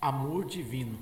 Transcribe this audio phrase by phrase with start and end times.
[0.00, 0.98] Amor divino.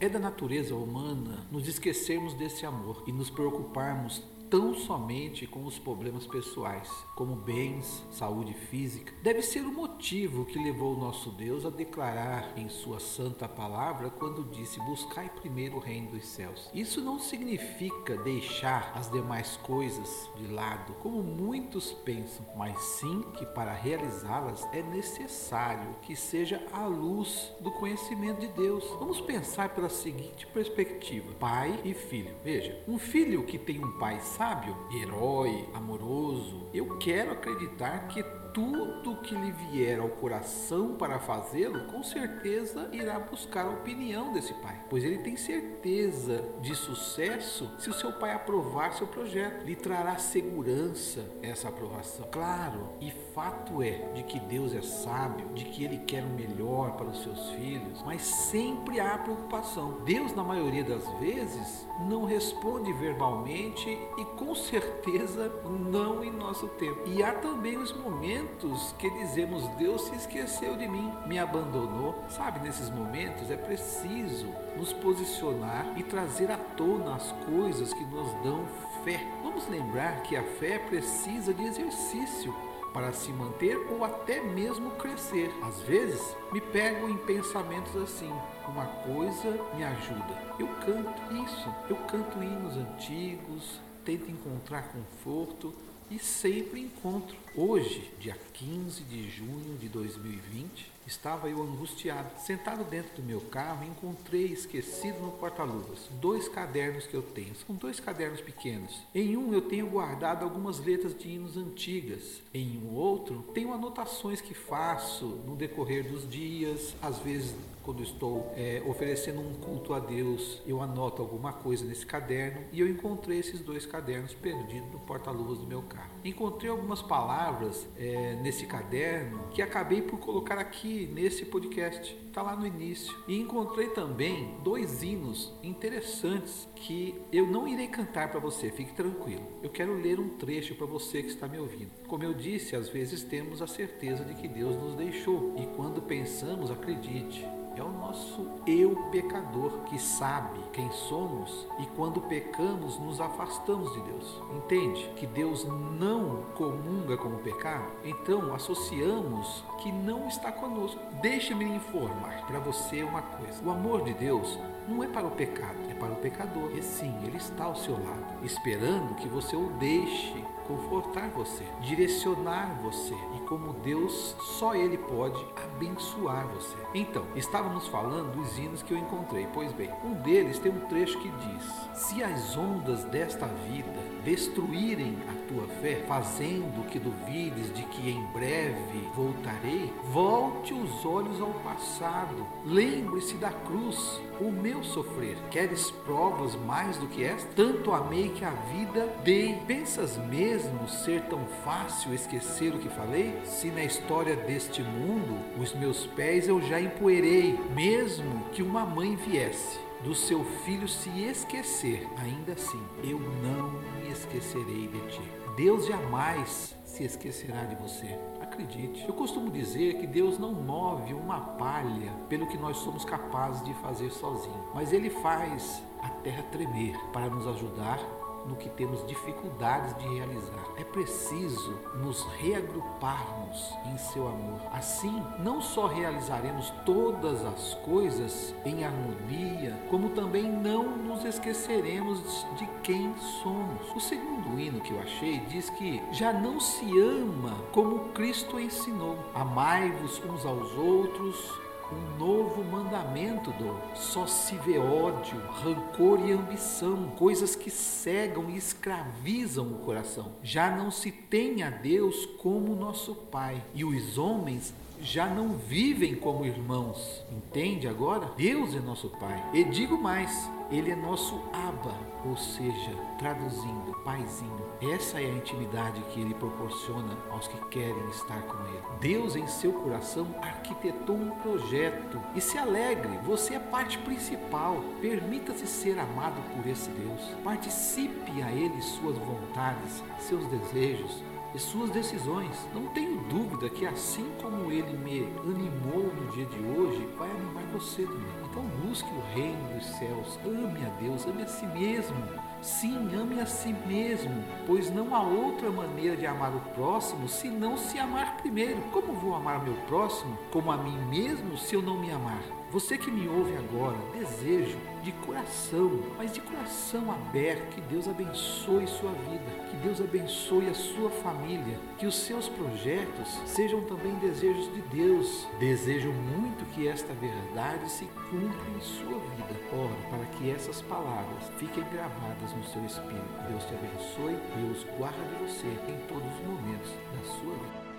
[0.00, 5.78] É da natureza humana nos esquecermos desse amor e nos preocuparmos tão somente com os
[5.78, 11.64] problemas pessoais, como bens, saúde física, deve ser o motivo que levou o nosso Deus
[11.64, 16.68] a declarar em Sua santa palavra quando disse: Buscai primeiro o reino dos céus.
[16.74, 23.46] Isso não significa deixar as demais coisas de lado, como muitos pensam, mas sim que
[23.46, 28.84] para realizá-las é necessário que seja a luz do conhecimento de Deus.
[28.98, 32.34] Vamos pensar pela seguinte perspectiva: pai e filho.
[32.42, 38.22] Veja, um filho que tem um pai sábio, herói, amoroso, eu quero acreditar que
[38.52, 44.54] tudo que lhe vier ao coração para fazê-lo, com certeza irá buscar a opinião desse
[44.54, 49.64] pai, pois ele tem certeza de sucesso se o seu pai aprovar seu projeto.
[49.64, 52.26] Lhe trará segurança essa aprovação.
[52.30, 56.96] Claro, e fato é de que Deus é sábio, de que ele quer o melhor
[56.96, 60.00] para os seus filhos, mas sempre há preocupação.
[60.04, 67.02] Deus, na maioria das vezes, não responde verbalmente e com certeza não em nosso tempo.
[67.06, 72.24] E há também os momentos momentos que dizemos Deus se esqueceu de mim, me abandonou.
[72.30, 74.46] Sabe, nesses momentos é preciso
[74.76, 78.66] nos posicionar e trazer à tona as coisas que nos dão
[79.04, 79.20] fé.
[79.42, 82.54] Vamos lembrar que a fé precisa de exercício
[82.92, 85.50] para se manter ou até mesmo crescer.
[85.62, 86.20] Às vezes
[86.52, 88.32] me pego em pensamentos assim:
[88.66, 90.50] uma coisa me ajuda.
[90.58, 95.74] Eu canto isso, eu canto hinos antigos, tento encontrar conforto
[96.10, 97.36] e sempre encontro.
[97.54, 102.30] Hoje, dia 15 de junho de 2020, estava eu angustiado.
[102.38, 107.54] Sentado dentro do meu carro, encontrei esquecido no porta-luvas dois cadernos que eu tenho.
[107.66, 109.02] São dois cadernos pequenos.
[109.14, 112.42] Em um eu tenho guardado algumas letras de hinos antigas.
[112.52, 118.52] Em um outro, tenho anotações que faço no decorrer dos dias, às vezes quando estou
[118.56, 123.38] é, oferecendo um culto a Deus, eu anoto alguma coisa nesse caderno e eu encontrei
[123.38, 126.10] esses dois cadernos perdidos no porta-luvas do meu carro.
[126.24, 132.56] Encontrei algumas palavras é, nesse caderno que acabei por colocar aqui nesse podcast, está lá
[132.56, 133.14] no início.
[133.26, 139.46] E encontrei também dois hinos interessantes que eu não irei cantar para você, fique tranquilo.
[139.62, 141.90] Eu quero ler um trecho para você que está me ouvindo.
[142.06, 146.02] Como eu disse, às vezes temos a certeza de que Deus nos deixou e quando
[146.02, 147.44] pensamos, acredite,
[147.76, 154.00] é o nosso eu pecador que sabe quem somos e quando pecamos nos afastamos de
[154.02, 154.42] Deus.
[154.56, 157.90] Entende que Deus não comunga com o pecado?
[158.04, 161.00] Então associamos que não está conosco.
[161.22, 165.78] Deixe-me informar para você uma coisa: o amor de Deus não é para o pecado,
[165.88, 166.70] é para o pecador.
[166.72, 172.78] E sim, ele está ao seu lado, esperando que você o deixe confortar você, direcionar
[172.80, 173.14] você.
[173.36, 176.76] E como Deus, só Ele pode abençoar você.
[176.94, 177.26] Então,
[177.60, 179.46] estávamos falando dos hinos que eu encontrei.
[179.52, 185.18] Pois bem, um deles tem um trecho que diz: Se as ondas desta vida destruírem
[185.28, 191.52] a tua fé, fazendo que duvides de que em breve voltarei, volte os olhos ao
[191.62, 192.46] passado.
[192.64, 195.36] Lembre-se da cruz, o meu sofrer.
[195.50, 197.48] Queres provas mais do que esta?
[197.54, 199.60] Tanto amei que a vida dei.
[199.66, 203.38] Pensas mesmo ser tão fácil esquecer o que falei?
[203.44, 209.16] Se na história deste mundo os meus pés eu já empoeirei, mesmo que uma mãe
[209.16, 215.22] viesse do seu filho se esquecer, ainda assim eu não me esquecerei de ti.
[215.56, 218.18] Deus jamais se esquecerá de você.
[218.40, 219.04] Acredite.
[219.06, 223.74] Eu costumo dizer que Deus não move uma palha pelo que nós somos capazes de
[223.74, 227.98] fazer sozinho, mas Ele faz a terra tremer para nos ajudar
[228.46, 230.64] no que temos dificuldades de realizar.
[230.76, 234.60] É preciso nos reagruparmos em seu amor.
[234.72, 242.66] Assim, não só realizaremos todas as coisas em harmonia, como também não nos esqueceremos de
[242.82, 243.94] quem somos.
[243.94, 249.18] O segundo hino que eu achei diz que já não se ama como Cristo ensinou.
[249.34, 257.08] Amai-vos uns aos outros um novo mandamento do só se vê ódio, rancor e ambição,
[257.16, 260.32] coisas que cegam e escravizam o coração.
[260.42, 266.14] Já não se tem a Deus como nosso Pai, e os homens já não vivem
[266.14, 267.24] como irmãos.
[267.30, 268.32] Entende agora?
[268.36, 269.42] Deus é nosso Pai.
[269.52, 271.94] E digo mais, ele é nosso Abba,
[272.24, 274.70] ou seja, traduzindo, paizinho.
[274.80, 278.82] Essa é a intimidade que ele proporciona aos que querem estar com ele.
[279.00, 284.82] Deus em seu coração arquitetou um projeto e se alegre, você é parte principal.
[285.00, 287.20] Permita-se ser amado por esse Deus.
[287.42, 291.22] Participe a ele suas vontades, seus desejos,
[291.54, 292.56] e suas decisões.
[292.74, 297.64] Não tenho dúvida que assim como ele me animou no dia de hoje, vai animar
[297.72, 298.40] você também.
[298.50, 302.16] Então busque o reino dos céus, ame a Deus, ame a si mesmo.
[302.62, 307.48] Sim, ame a si mesmo, pois não há outra maneira de amar o próximo se
[307.48, 308.82] não se amar primeiro.
[308.92, 312.42] Como vou amar meu próximo como a mim mesmo se eu não me amar?
[312.70, 318.86] Você que me ouve agora, desejo de coração, mas de coração aberto, que Deus abençoe
[318.86, 321.10] sua vida, que Deus abençoe a sua
[321.40, 325.46] família, que os seus projetos sejam também desejos de Deus.
[325.58, 329.60] Desejo muito que esta verdade se cumpra em sua vida.
[329.72, 333.48] Ora, para que essas palavras fiquem gravadas no seu espírito.
[333.48, 337.89] Deus te abençoe, Deus guarde você em todos os momentos da sua vida.